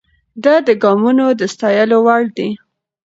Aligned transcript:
د 0.43 0.45
ده 0.65 0.73
ګامونه 0.83 1.25
د 1.39 1.41
ستایلو 1.53 1.97
وړ 2.05 2.23
دي. 2.37 2.49